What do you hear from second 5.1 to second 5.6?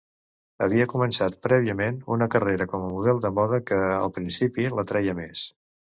més.